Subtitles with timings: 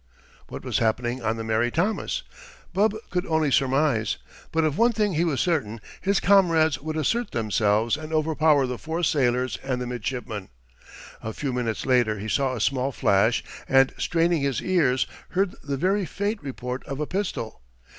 [0.47, 2.23] What was happening on the Mary Thomas?
[2.73, 4.17] Bub could only surmise;
[4.51, 8.79] but of one thing he was certain: his comrades would assert themselves and overpower the
[8.79, 10.49] four sailors and the midshipman.
[11.21, 15.77] A few minutes later he saw a small flash, and straining his ears heard the
[15.77, 17.61] very faint report of a pistol.